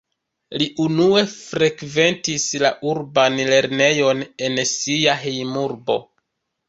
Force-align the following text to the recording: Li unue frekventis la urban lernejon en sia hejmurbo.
Li 0.61 0.67
unue 0.85 1.19
frekventis 1.33 2.45
la 2.65 2.71
urban 2.93 3.37
lernejon 3.53 4.25
en 4.49 4.59
sia 4.75 5.15
hejmurbo. 5.27 5.99